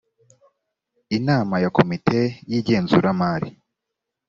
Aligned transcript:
inama 1.17 1.55
ya 1.63 1.69
komite 1.77 2.19
y 2.49 2.53
igenzura 2.59 3.09
mari 3.21 3.49